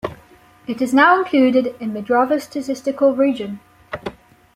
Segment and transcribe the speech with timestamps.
[0.65, 3.59] It is now included in the Drava Statistical Region.